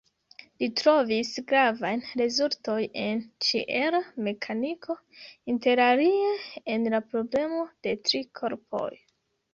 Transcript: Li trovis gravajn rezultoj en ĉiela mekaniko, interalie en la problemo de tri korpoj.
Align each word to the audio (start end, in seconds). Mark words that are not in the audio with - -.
Li 0.61 0.67
trovis 0.79 1.33
gravajn 1.51 2.01
rezultoj 2.21 2.77
en 3.03 3.21
ĉiela 3.49 4.01
mekaniko, 4.29 4.95
interalie 5.55 6.33
en 6.77 6.93
la 6.95 7.03
problemo 7.13 7.63
de 7.89 7.95
tri 8.09 8.25
korpoj. 8.41 8.89